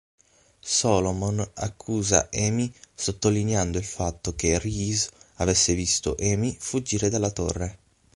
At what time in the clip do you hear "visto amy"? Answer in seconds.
5.75-6.57